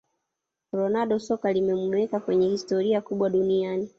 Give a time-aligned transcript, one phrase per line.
[0.73, 3.89] ronaldo soka limemuweka kwenye historia kubwa duniani